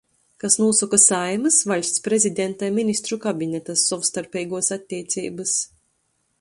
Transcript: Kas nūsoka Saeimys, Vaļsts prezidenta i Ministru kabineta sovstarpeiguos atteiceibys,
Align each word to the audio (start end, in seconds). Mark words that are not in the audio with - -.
Kas 0.43 0.55
nūsoka 0.61 0.97
Saeimys, 1.01 1.57
Vaļsts 1.73 2.03
prezidenta 2.07 2.71
i 2.71 2.75
Ministru 2.79 3.21
kabineta 3.27 3.77
sovstarpeiguos 3.85 4.75
atteiceibys, 4.81 5.57